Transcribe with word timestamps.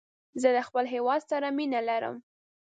زه 0.41 0.49
له 0.55 0.61
خپل 0.67 0.85
هېواد 0.93 1.21
سره 1.31 1.47
مینه 1.57 1.81
لرم. 1.89 2.15